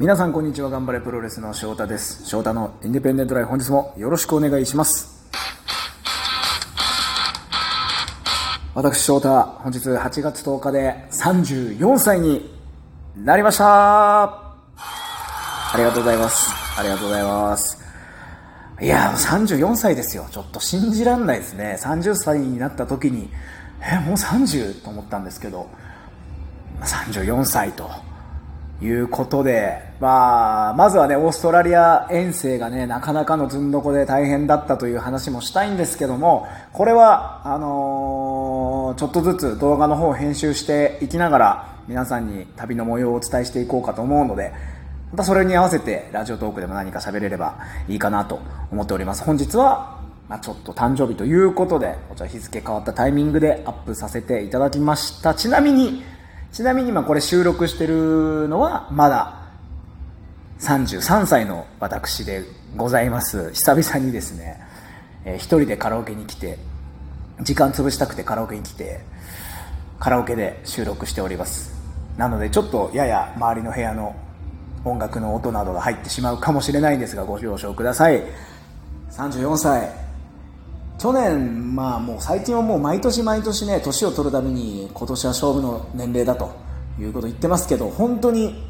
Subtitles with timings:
[0.00, 0.70] 皆さんこんにちは。
[0.70, 2.26] 頑張れプロレスの翔太です。
[2.26, 5.30] 翔太のインディペンデントライフ本日もよろしくお願いします。
[8.74, 12.50] 私翔太本日8月10日で34歳に
[13.14, 14.22] なりました。
[14.24, 16.50] ありがとうございます。
[16.80, 17.78] ありがとうございます。
[18.80, 20.26] いや34歳ですよ。
[20.30, 21.76] ちょっと信じらんないですね。
[21.78, 23.28] 30歳になった時に
[23.82, 24.82] えもう 30?
[24.82, 25.68] と思ったんですけど
[26.80, 27.90] 34歳と。
[28.82, 44.52] いうことで、まあ、まずはね、オーストラリア遠征がね、なかなかのずんどこで大変だったという話もしたいんですけども、これは、あのー、ちょっとずつ動画の方を編集していきながら、皆さんに旅の模様をお伝えしていこうかと思うので、
[45.10, 47.58] またそれに合わせてラジオトークでも何か喋れれば
[47.88, 49.24] いいかなと思っております。
[49.24, 55.34] 本日は、まあ、ちょっと誕生日ということで、こちら日付変わったタイミングでアップさせていただきました。
[55.34, 56.04] ちなみに、
[56.52, 59.40] ちなみに今これ収録してるのはまだ
[60.58, 62.44] 33歳の私で
[62.76, 63.52] ございます。
[63.52, 64.60] 久々にですね、
[65.24, 66.58] えー、一人でカラオケに来て、
[67.40, 69.00] 時間潰したくてカラオケに来て、
[70.00, 71.72] カラオケで収録しております。
[72.16, 74.14] なのでちょっとやや周りの部屋の
[74.84, 78.22] 音楽の音などが入ってしまうかもしれないんですがご了承ください。
[79.12, 79.88] 34歳、
[81.00, 86.52] 去年、まあもう最近はもう毎年毎年ね、年を取るために今年は勝負の年齢だと
[86.98, 88.62] いうこと言ってますけど、本当に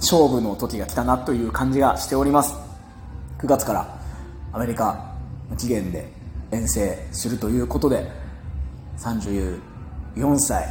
[0.00, 2.56] 勝負の時が来たなという感じがしております。
[3.38, 4.00] 9月から
[4.52, 5.14] アメリカ
[5.56, 6.10] 期限で
[6.50, 8.10] 遠征するということで、
[8.98, 9.60] 34
[10.40, 10.66] 歳。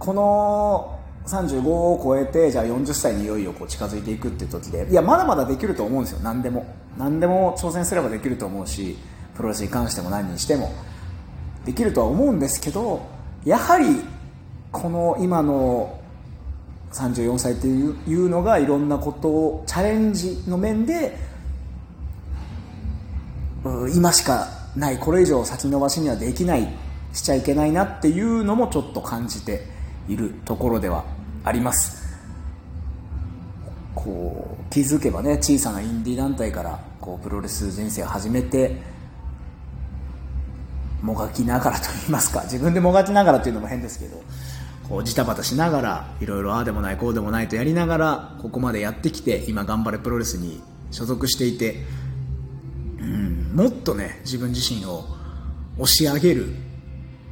[0.00, 0.97] この
[1.28, 6.20] 35を超えてじゃあ40歳にいよいよこう近づいていくっていう時でいやまだまだできると思うんですよ。
[6.22, 6.66] 何でも。
[6.96, 8.96] 何でも挑戦すればできると思うし
[9.36, 10.72] プロレスに関しても何にしても。
[11.64, 13.02] できるとは思うんですけど
[13.44, 14.00] やはり
[14.72, 16.00] この今の
[16.92, 21.16] 34歳っていうのがいろんなことをチャレンジの面で
[23.94, 26.68] 今しかないこれ以上先延ばしにはできない
[27.12, 29.64] しちゃいけないなっていうのもちょっと感じて
[30.08, 31.04] いるところでは
[31.48, 32.06] あります。
[33.94, 38.76] こう気づけばね小さなインディー団体からこうプロレス人生を始めて
[41.02, 44.22] もがきながらと言いますか自分でもがきながらというのも変ですけど
[44.88, 51.82] こうジタバタしながらいろいろああでもないこうでもないとやりながらここまでやってきて今頑張れプロレスに所属していて、
[53.00, 55.04] うん、もっとね自分自身を
[55.78, 56.54] 押し上げる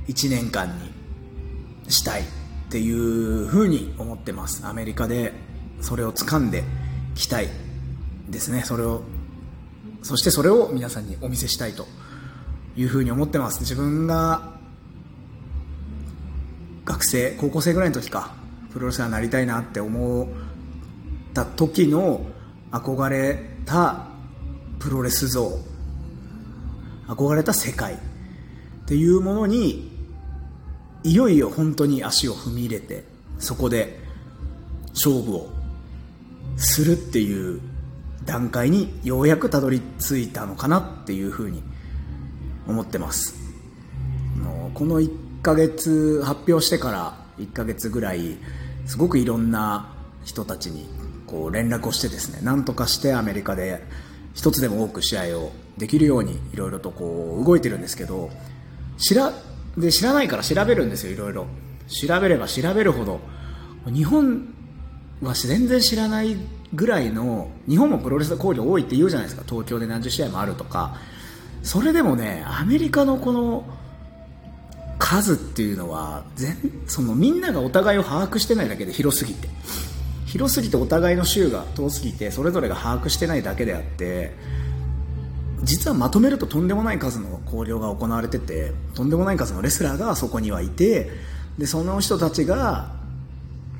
[0.08, 0.92] 1年間に
[1.90, 2.45] したい。
[2.66, 4.66] っていうふうに思ってます。
[4.66, 5.32] アメリカで
[5.80, 6.64] それを掴んで
[7.14, 7.48] きたい
[8.28, 8.62] ですね。
[8.62, 9.02] それを
[10.02, 11.86] そしてそれを皆さんにお見せしたいと
[12.76, 13.60] いうふうに思ってます。
[13.60, 14.56] 自分が
[16.84, 18.34] 学生高校生ぐらいの時か
[18.72, 20.28] プロレスラーになりたいなって思っ
[21.34, 22.26] た時の
[22.70, 24.06] 憧れた
[24.78, 25.58] プロレス像
[27.08, 27.98] 憧れた世界っ
[28.86, 29.95] ていうものに
[31.06, 33.04] いよいよ本当に足を踏み入れて
[33.38, 34.00] そこで
[34.88, 35.48] 勝負を
[36.56, 37.60] するっていう
[38.24, 41.62] 段階にようやくたどり着いたのかなっていうふうに
[42.66, 43.36] 思ってます。
[44.74, 48.36] この1ヶ月発表してから1ヶ月ぐらい
[48.84, 49.94] すごくいろんな
[50.24, 50.86] 人たちに
[51.26, 53.82] こう連絡をしてですねなんとかしてアメリカで
[54.34, 58.28] 一つでも多く試合をできるようにいろいろとこう動いてるんですけど
[58.98, 59.32] 知ら
[59.76, 61.46] で知らないから調べるんですよいろいろ。
[61.88, 63.20] 調べれば調べるほど。
[63.86, 64.54] 日本
[65.22, 66.36] は全然知らない
[66.74, 69.44] ぐらいの日本もプロレス交流多いって言うじゃないですか。
[69.48, 70.96] 東京で何十試合もあるとか。
[71.62, 73.64] それでもねアメリカのこの
[74.98, 79.48] 数っていうのは全そのみんながお互いを把握してないだけで広すぎて。
[80.26, 84.34] 広すぎてお互いの州が遠すぎてそれぞれが把握してないだけであって
[85.66, 91.10] 実はまとめるととんでもない数の交流が行われててとんでもない数のレスラーがそこにはいて
[91.58, 92.94] でその人たちが、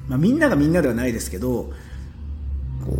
[0.08, 1.72] まあ、みんながみんなではないですけど
[2.84, 2.92] こ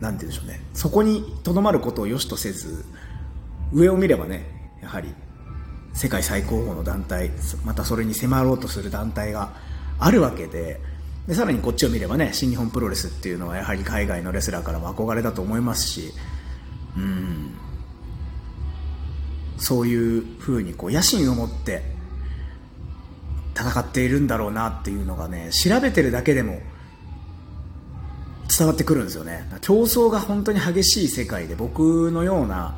[0.00, 0.60] うなんて言うんでしょうね。
[0.74, 2.84] そこにとどまることを良しとせず
[3.72, 5.14] 上を見ればねやはり
[5.92, 7.30] 世界最高峰の団体
[7.64, 9.52] またそれに迫ろうとする団体が
[9.98, 10.80] あるわけで
[11.28, 16.12] でさらにこっちを見ればね新日本プロレスっていうのはやはり海外のレスラーからも憧れだと思いますし
[16.96, 17.50] うん。
[19.62, 21.84] そういうふうにこう野心を持って
[23.54, 26.58] 戦っているんだろうなっていうのがね調べてるだけでも
[28.58, 29.48] 伝わってくるんですよね。
[29.60, 32.76] 競争が本当に激しい世界で僕のような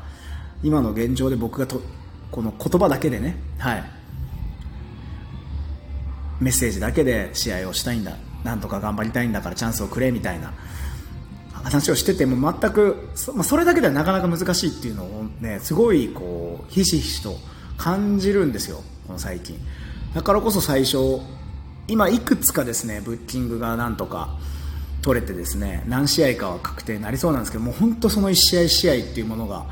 [0.61, 1.81] 今の現状で僕がと
[2.31, 3.83] この言葉だけでねはい。
[6.39, 8.15] メッセージだけで試合をしたいんだ。
[8.43, 10.53] なんとか頑張りたいんだからチャンスをくれみたいな。
[11.65, 17.37] 話をしてても全くそ,、まあ、それだけではなかなか難しいっていうのをねすごいこうひしひしと
[17.75, 19.57] 感じるんですよこの最近。
[20.13, 20.97] だからこそ最初
[21.87, 24.37] 今いくつかですねブッキングがなんとか
[25.01, 29.65] 取れてですね何試合かは確定になりそうなんですけどもう本当その1試合1試合っていうものが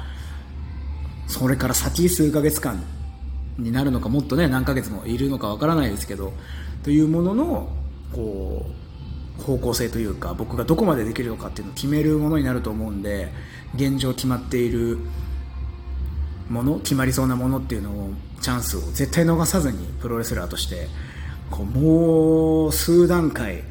[1.27, 2.83] それから先数ヶ月間
[3.59, 6.33] になるのかもっとね何ヶ月もいるのかわからないですけど
[6.83, 7.69] というものの
[8.11, 8.82] こう
[9.39, 13.29] 方向性というか僕がどこまでできるのかっていうのを決めるものになると思うんで
[13.75, 14.99] 現状決まっている
[16.49, 20.87] もの決まりそうなものっていうのをチャンスを絶対逃さずにプロレスラーとして
[21.49, 23.63] こうもう数段階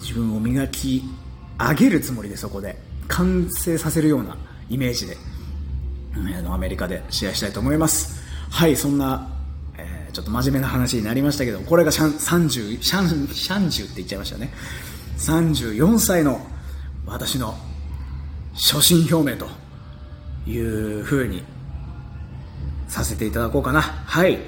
[0.00, 1.02] 自分を磨き
[1.58, 2.76] 上げるつもりでそこで
[3.08, 4.36] 完成させるような
[4.68, 5.16] イメージで、
[6.14, 8.22] あのアメリカで試合したいと思います。
[8.50, 9.28] はいそんな、
[10.18, 14.50] ちょっと真面目な話になりましたけどこれがシャン30シャンシャンジュって言っちゃいましたね。
[15.16, 16.44] 34歳の
[17.06, 17.54] 私の
[18.54, 19.46] 初心表明と
[20.50, 21.44] いうふうに
[22.88, 23.80] させていただこうかな。
[23.80, 24.38] はい、え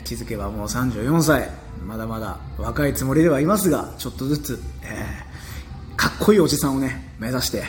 [0.00, 1.50] ー、気づけばもう34歳。
[1.84, 7.64] まだまだ若いつもりではいますがちょっとずつ、えー、かっこいいおじさんをね目指して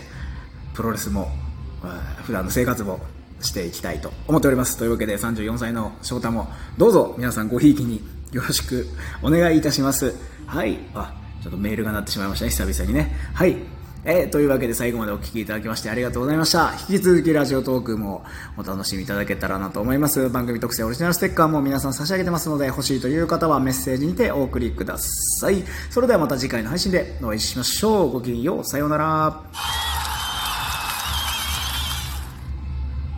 [0.76, 1.32] プロレスも、
[1.84, 3.00] えー、普段の生活も
[3.42, 6.48] していきたいと思っておりますというわけで34歳の翔太も
[6.78, 8.02] どうぞ皆さんごひいきに
[8.32, 8.88] よろしく
[9.22, 10.16] お願いいたします
[10.48, 16.74] はいあちょっとメールが鳴ってしまいましたね久々にねはいえー、というわけで最後までお聴きいただきましてありがとうございました。
[16.90, 18.24] 引き続きラジオトークも
[18.58, 20.28] お楽しみいただけたらなと思います。
[20.30, 25.64] 番組特製オリジナルステッカーも皆さん差し上げてますので欲しいという方はメッセージにてお送りください。
[25.92, 28.12] それではまた次回の配信でお会いしましょう。
[28.12, 28.66] ごきげんよう。
[28.66, 29.81] さようなら。